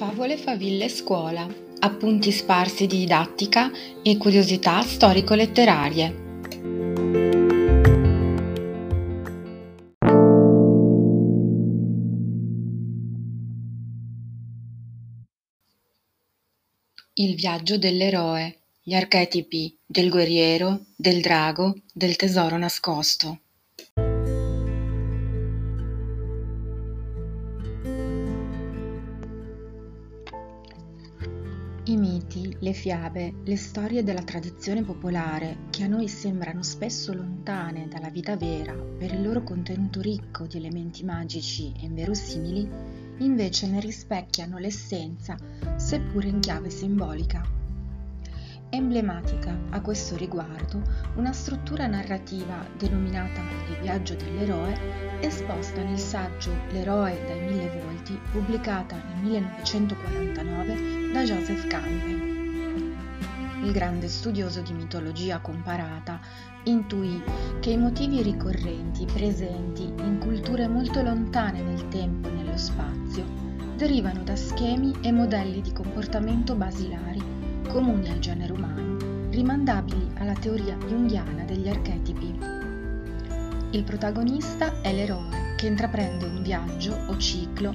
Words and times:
Favole, 0.00 0.38
faville, 0.38 0.88
scuola. 0.88 1.46
Appunti 1.80 2.32
sparsi 2.32 2.86
di 2.86 3.00
didattica 3.00 3.70
e 4.02 4.16
curiosità 4.16 4.80
storico-letterarie. 4.80 6.14
Il 17.12 17.34
viaggio 17.34 17.76
dell'eroe, 17.76 18.56
gli 18.80 18.94
archetipi 18.94 19.76
del 19.84 20.08
guerriero, 20.08 20.86
del 20.96 21.20
drago, 21.20 21.74
del 21.92 22.16
tesoro 22.16 22.56
nascosto. 22.56 23.40
I 31.84 31.96
miti, 31.96 32.54
le 32.60 32.74
fiabe, 32.74 33.32
le 33.42 33.56
storie 33.56 34.04
della 34.04 34.22
tradizione 34.22 34.82
popolare, 34.82 35.68
che 35.70 35.84
a 35.84 35.86
noi 35.86 36.08
sembrano 36.08 36.62
spesso 36.62 37.14
lontane 37.14 37.88
dalla 37.88 38.10
vita 38.10 38.36
vera 38.36 38.74
per 38.74 39.14
il 39.14 39.22
loro 39.22 39.42
contenuto 39.42 40.02
ricco 40.02 40.46
di 40.46 40.58
elementi 40.58 41.04
magici 41.04 41.72
e 41.80 41.86
inverosimili, 41.86 42.68
invece 43.18 43.66
ne 43.66 43.80
rispecchiano 43.80 44.58
l'essenza, 44.58 45.36
seppure 45.76 46.28
in 46.28 46.40
chiave 46.40 46.68
simbolica. 46.68 47.59
Emblematica 48.72 49.58
a 49.70 49.80
questo 49.80 50.16
riguardo 50.16 50.80
una 51.16 51.32
struttura 51.32 51.88
narrativa 51.88 52.64
denominata 52.78 53.40
Il 53.68 53.80
viaggio 53.80 54.14
dell'eroe, 54.14 55.18
esposta 55.18 55.82
nel 55.82 55.98
saggio 55.98 56.52
L'eroe 56.70 57.20
dai 57.26 57.40
mille 57.40 57.82
volti, 57.82 58.16
pubblicata 58.30 58.94
nel 58.94 59.24
1949 59.24 61.10
da 61.12 61.24
Joseph 61.24 61.66
Campbell. 61.66 62.38
Il 63.64 63.72
grande 63.72 64.06
studioso 64.06 64.60
di 64.60 64.72
mitologia 64.72 65.40
comparata 65.40 66.20
intuì 66.62 67.20
che 67.58 67.70
i 67.70 67.76
motivi 67.76 68.22
ricorrenti 68.22 69.04
presenti 69.04 69.82
in 69.82 70.18
culture 70.20 70.68
molto 70.68 71.02
lontane 71.02 71.60
nel 71.60 71.88
tempo 71.88 72.28
e 72.28 72.30
nello 72.30 72.56
spazio 72.56 73.24
derivano 73.74 74.22
da 74.22 74.36
schemi 74.36 74.94
e 75.00 75.10
modelli 75.10 75.60
di 75.60 75.72
comportamento 75.72 76.54
basilari 76.54 77.29
comuni 77.70 78.10
al 78.10 78.18
genere 78.18 78.52
umano, 78.52 78.96
rimandabili 79.30 80.10
alla 80.18 80.34
teoria 80.34 80.76
junghiana 80.76 81.44
degli 81.44 81.68
archetipi. 81.68 82.36
Il 83.70 83.84
protagonista 83.84 84.80
è 84.80 84.92
l'eroe 84.92 85.54
che 85.56 85.68
intraprende 85.68 86.24
un 86.24 86.42
viaggio 86.42 86.96
o 87.06 87.16
ciclo 87.16 87.72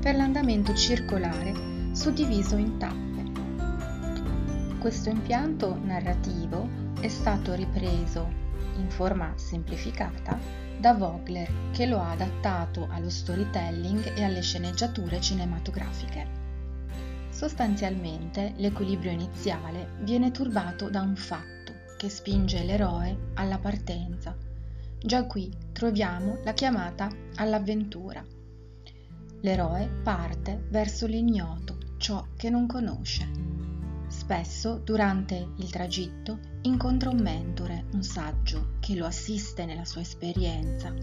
per 0.00 0.14
l'andamento 0.14 0.72
circolare 0.74 1.52
suddiviso 1.92 2.56
in 2.56 2.78
tappe. 2.78 4.78
Questo 4.78 5.08
impianto 5.08 5.76
narrativo 5.82 6.68
è 7.00 7.08
stato 7.08 7.54
ripreso 7.54 8.30
in 8.76 8.88
forma 8.90 9.32
semplificata 9.34 10.38
da 10.78 10.94
Vogler 10.94 11.50
che 11.72 11.86
lo 11.86 12.00
ha 12.00 12.12
adattato 12.12 12.86
allo 12.90 13.10
storytelling 13.10 14.16
e 14.16 14.22
alle 14.22 14.40
sceneggiature 14.40 15.20
cinematografiche. 15.20 16.41
Sostanzialmente 17.42 18.52
l'equilibrio 18.58 19.10
iniziale 19.10 19.94
viene 20.02 20.30
turbato 20.30 20.88
da 20.88 21.00
un 21.00 21.16
fatto 21.16 21.72
che 21.96 22.08
spinge 22.08 22.62
l'eroe 22.62 23.30
alla 23.34 23.58
partenza. 23.58 24.36
Già 24.96 25.26
qui 25.26 25.52
troviamo 25.72 26.38
la 26.44 26.52
chiamata 26.52 27.10
all'avventura. 27.34 28.24
L'eroe 29.40 29.88
parte 30.04 30.66
verso 30.68 31.08
l'ignoto, 31.08 31.78
ciò 31.96 32.24
che 32.36 32.48
non 32.48 32.68
conosce. 32.68 33.28
Spesso 34.06 34.78
durante 34.78 35.48
il 35.56 35.68
tragitto 35.68 36.38
incontra 36.60 37.10
un 37.10 37.18
mentore, 37.18 37.86
un 37.94 38.04
saggio 38.04 38.74
che 38.78 38.94
lo 38.94 39.04
assiste 39.04 39.64
nella 39.64 39.84
sua 39.84 40.02
esperienza. 40.02 40.94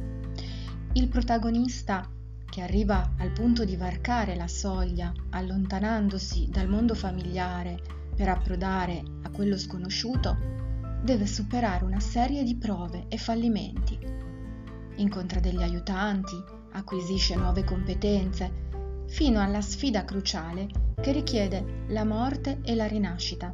Il 0.93 1.09
protagonista 1.09 2.09
che 2.49 2.61
arriva 2.61 3.13
al 3.17 3.31
punto 3.31 3.63
di 3.63 3.75
varcare 3.75 4.35
la 4.35 4.47
soglia, 4.47 5.13
allontanandosi 5.29 6.49
dal 6.49 6.67
mondo 6.67 6.95
familiare 6.95 7.79
per 8.15 8.29
approdare 8.29 9.03
a 9.23 9.29
quello 9.29 9.57
sconosciuto, 9.57 10.37
deve 11.01 11.25
superare 11.25 11.85
una 11.85 11.99
serie 11.99 12.43
di 12.43 12.55
prove 12.55 13.05
e 13.07 13.17
fallimenti. 13.17 13.97
Incontra 14.95 15.39
degli 15.39 15.61
aiutanti, 15.61 16.35
acquisisce 16.71 17.35
nuove 17.35 17.63
competenze, 17.63 18.67
fino 19.07 19.41
alla 19.41 19.61
sfida 19.61 20.03
cruciale 20.03 20.67
che 20.99 21.11
richiede 21.11 21.85
la 21.87 22.03
morte 22.03 22.59
e 22.63 22.75
la 22.75 22.85
rinascita, 22.85 23.53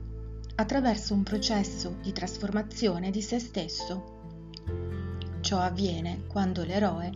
attraverso 0.55 1.13
un 1.13 1.23
processo 1.23 1.97
di 2.01 2.11
trasformazione 2.11 3.11
di 3.11 3.21
se 3.21 3.39
stesso. 3.39 4.13
Ciò 5.41 5.59
avviene 5.59 6.25
quando 6.27 6.63
l'eroe 6.63 7.11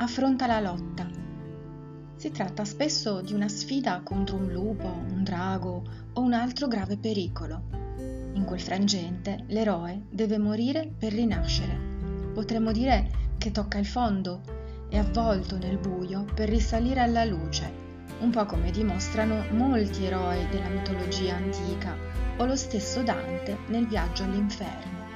affronta 0.00 0.46
la 0.46 0.60
lotta. 0.60 1.08
Si 2.14 2.30
tratta 2.30 2.64
spesso 2.64 3.20
di 3.20 3.32
una 3.32 3.48
sfida 3.48 4.00
contro 4.04 4.36
un 4.36 4.52
lupo, 4.52 4.86
un 4.86 5.24
drago 5.24 5.82
o 6.12 6.20
un 6.20 6.32
altro 6.32 6.68
grave 6.68 6.96
pericolo. 6.96 7.62
In 8.34 8.44
quel 8.44 8.60
frangente 8.60 9.44
l'eroe 9.48 10.02
deve 10.08 10.38
morire 10.38 10.88
per 10.96 11.12
rinascere. 11.12 11.76
Potremmo 12.32 12.70
dire 12.70 13.10
che 13.38 13.50
tocca 13.50 13.78
il 13.78 13.86
fondo, 13.86 14.40
è 14.88 14.96
avvolto 14.96 15.58
nel 15.58 15.78
buio 15.78 16.24
per 16.32 16.48
risalire 16.48 17.00
alla 17.00 17.24
luce, 17.24 17.70
un 18.20 18.30
po' 18.30 18.46
come 18.46 18.70
dimostrano 18.70 19.46
molti 19.50 20.04
eroi 20.04 20.46
della 20.48 20.68
mitologia 20.68 21.34
antica 21.34 21.96
o 22.36 22.44
lo 22.44 22.54
stesso 22.54 23.02
Dante 23.02 23.58
nel 23.66 23.88
viaggio 23.88 24.22
all'inferno. 24.22 25.07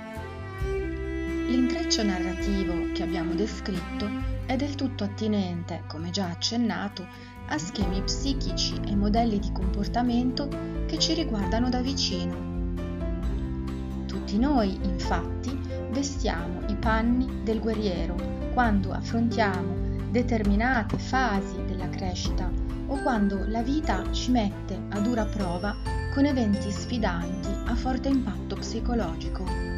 L'intreccio 1.52 2.02
narrativo 2.02 2.92
che 2.94 3.02
abbiamo 3.02 3.34
descritto 3.34 4.08
è 4.46 4.56
del 4.56 4.74
tutto 4.74 5.04
attinente, 5.04 5.82
come 5.86 6.08
già 6.08 6.30
accennato, 6.30 7.06
a 7.48 7.58
schemi 7.58 8.00
psichici 8.00 8.80
e 8.86 8.96
modelli 8.96 9.38
di 9.38 9.52
comportamento 9.52 10.48
che 10.86 10.98
ci 10.98 11.12
riguardano 11.12 11.68
da 11.68 11.82
vicino. 11.82 12.34
Tutti 14.06 14.38
noi, 14.38 14.78
infatti, 14.82 15.54
vestiamo 15.90 16.62
i 16.68 16.74
panni 16.76 17.42
del 17.42 17.60
guerriero 17.60 18.16
quando 18.54 18.90
affrontiamo 18.92 20.08
determinate 20.10 20.96
fasi 20.96 21.62
della 21.66 21.90
crescita 21.90 22.50
o 22.86 23.02
quando 23.02 23.44
la 23.48 23.60
vita 23.60 24.10
ci 24.10 24.30
mette 24.30 24.84
a 24.88 25.00
dura 25.00 25.26
prova 25.26 25.76
con 26.14 26.24
eventi 26.24 26.70
sfidanti 26.70 27.48
a 27.66 27.74
forte 27.74 28.08
impatto 28.08 28.56
psicologico. 28.56 29.71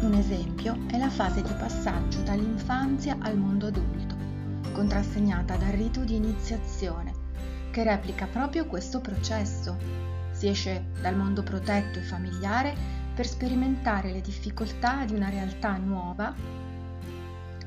Un 0.00 0.14
esempio 0.14 0.76
è 0.88 0.96
la 0.96 1.10
fase 1.10 1.42
di 1.42 1.52
passaggio 1.58 2.20
dall'infanzia 2.22 3.16
al 3.20 3.36
mondo 3.36 3.66
adulto, 3.66 4.14
contrassegnata 4.72 5.56
dal 5.56 5.72
rito 5.72 6.04
di 6.04 6.14
iniziazione, 6.14 7.12
che 7.72 7.82
replica 7.82 8.26
proprio 8.26 8.66
questo 8.66 9.00
processo. 9.00 9.76
Si 10.30 10.46
esce 10.46 10.90
dal 11.00 11.16
mondo 11.16 11.42
protetto 11.42 11.98
e 11.98 12.02
familiare 12.02 12.74
per 13.12 13.26
sperimentare 13.26 14.12
le 14.12 14.20
difficoltà 14.20 15.04
di 15.04 15.14
una 15.14 15.30
realtà 15.30 15.76
nuova 15.76 16.32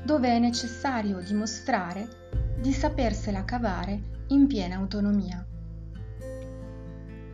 dove 0.02 0.28
è 0.28 0.38
necessario 0.38 1.20
dimostrare 1.20 2.30
di 2.58 2.72
sapersela 2.72 3.44
cavare 3.44 4.24
in 4.28 4.46
piena 4.46 4.76
autonomia. 4.76 5.46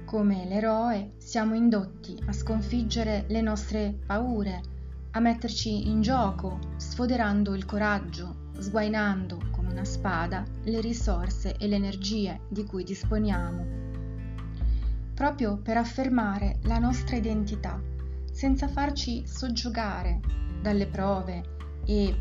Come 0.05 0.45
l'eroe 0.47 1.13
siamo 1.19 1.55
indotti 1.55 2.21
a 2.27 2.33
sconfiggere 2.33 3.27
le 3.29 3.41
nostre 3.41 3.97
paure, 4.05 4.77
a 5.13 5.21
metterci 5.21 5.89
in 5.89 6.03
gioco, 6.03 6.59
sfoderando 6.77 7.55
il 7.55 7.65
coraggio, 7.65 8.51
sguainando 8.59 9.41
come 9.51 9.71
una 9.71 9.85
spada 9.85 10.45
le 10.65 10.81
risorse 10.81 11.57
e 11.57 11.67
le 11.67 11.77
energie 11.77 12.41
di 12.49 12.65
cui 12.65 12.85
disponiamo, 12.85 13.67
proprio 15.15 15.57
per 15.57 15.77
affermare 15.77 16.59
la 16.63 16.79
nostra 16.79 17.17
identità, 17.17 17.81
senza 18.31 18.69
farci 18.69 19.27
soggiogare 19.27 20.21
dalle 20.61 20.87
prove 20.87 21.43
e 21.85 22.15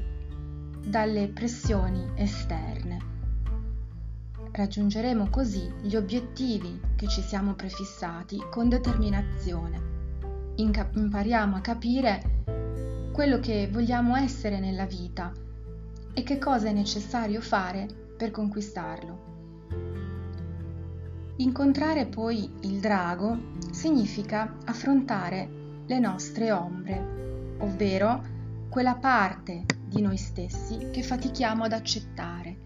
dalle 0.86 1.28
pressioni 1.28 2.10
esterne. 2.16 3.16
Raggiungeremo 4.52 5.30
così 5.30 5.72
gli 5.82 5.96
obiettivi 5.96 6.80
che 6.96 7.08
ci 7.08 7.22
siamo 7.22 7.54
prefissati 7.54 8.38
con 8.50 8.70
determinazione. 8.70 9.96
Inca- 10.56 10.90
impariamo 10.92 11.58
a 11.58 11.62
capire 11.62 12.37
quello 13.18 13.40
che 13.40 13.68
vogliamo 13.72 14.16
essere 14.16 14.60
nella 14.60 14.86
vita 14.86 15.32
e 16.14 16.22
che 16.22 16.38
cosa 16.38 16.68
è 16.68 16.72
necessario 16.72 17.42
fare 17.42 17.88
per 18.16 18.30
conquistarlo. 18.30 19.26
Incontrare 21.38 22.06
poi 22.06 22.48
il 22.62 22.80
drago 22.80 23.54
significa 23.72 24.58
affrontare 24.66 25.50
le 25.88 25.98
nostre 25.98 26.52
ombre, 26.52 27.56
ovvero 27.58 28.24
quella 28.70 28.94
parte 28.94 29.66
di 29.84 30.00
noi 30.00 30.18
stessi 30.18 30.90
che 30.92 31.02
fatichiamo 31.02 31.64
ad 31.64 31.74
accettare, 31.74 32.66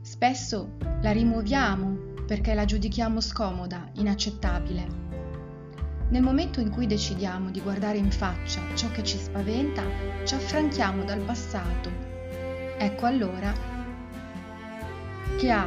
Spesso 0.00 0.70
la 1.02 1.12
rimuoviamo 1.12 2.24
perché 2.26 2.54
la 2.54 2.64
giudichiamo 2.64 3.20
scomoda, 3.20 3.88
inaccettabile. 3.94 5.25
Nel 6.08 6.22
momento 6.22 6.60
in 6.60 6.70
cui 6.70 6.86
decidiamo 6.86 7.50
di 7.50 7.60
guardare 7.60 7.98
in 7.98 8.12
faccia 8.12 8.60
ciò 8.74 8.88
che 8.92 9.02
ci 9.02 9.18
spaventa, 9.18 9.82
ci 10.24 10.34
affranchiamo 10.34 11.02
dal 11.02 11.20
passato. 11.20 11.90
Ecco 12.78 13.06
allora 13.06 13.52
che 15.36 15.50
ha 15.50 15.66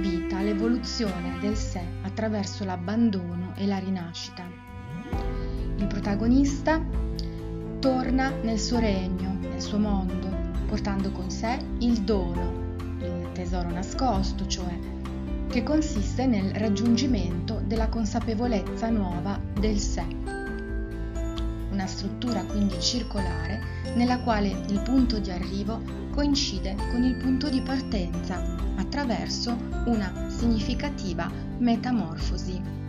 vita 0.00 0.40
l'evoluzione 0.40 1.38
del 1.40 1.56
sé 1.56 1.82
attraverso 2.00 2.64
l'abbandono 2.64 3.52
e 3.56 3.66
la 3.66 3.76
rinascita. 3.76 4.42
Il 5.76 5.86
protagonista 5.86 6.82
torna 7.78 8.30
nel 8.42 8.58
suo 8.58 8.78
regno, 8.78 9.36
nel 9.40 9.60
suo 9.60 9.78
mondo, 9.78 10.28
portando 10.66 11.10
con 11.10 11.30
sé 11.30 11.58
il 11.80 12.00
dono, 12.00 12.74
il 13.00 13.28
tesoro 13.32 13.68
nascosto, 13.68 14.46
cioè 14.46 14.78
che 15.52 15.62
consiste 15.62 16.24
nel 16.24 16.54
raggiungimento 16.54 17.60
della 17.66 17.88
consapevolezza 17.88 18.88
nuova 18.88 19.38
del 19.60 19.78
sé. 19.78 20.02
Una 21.70 21.86
struttura 21.86 22.42
quindi 22.44 22.80
circolare 22.80 23.60
nella 23.94 24.20
quale 24.20 24.48
il 24.48 24.80
punto 24.80 25.18
di 25.18 25.30
arrivo 25.30 25.82
coincide 26.10 26.74
con 26.90 27.02
il 27.02 27.16
punto 27.16 27.50
di 27.50 27.60
partenza 27.60 28.42
attraverso 28.76 29.54
una 29.84 30.30
significativa 30.30 31.30
metamorfosi. 31.58 32.81